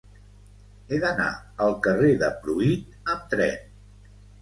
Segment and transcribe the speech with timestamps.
[0.95, 1.27] He d'anar
[1.67, 3.73] al carrer de Pruit amb tren.